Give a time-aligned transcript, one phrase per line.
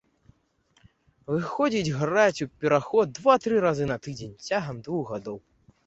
[1.33, 5.37] Выходзіць граць у пераход два-тры разы на тыдзень цягам двух гадоў.